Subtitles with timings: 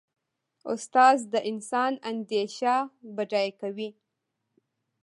[0.71, 2.73] استاد د انسان اندیشه
[3.15, 3.89] بډایه کوي.